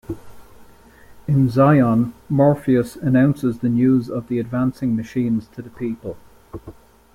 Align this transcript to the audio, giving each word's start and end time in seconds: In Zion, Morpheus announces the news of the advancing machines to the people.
In 1.27 1.47
Zion, 1.49 2.13
Morpheus 2.27 2.95
announces 2.95 3.59
the 3.59 3.69
news 3.69 4.09
of 4.09 4.29
the 4.29 4.39
advancing 4.39 4.95
machines 4.95 5.47
to 5.49 5.61
the 5.61 5.69
people. 5.69 6.17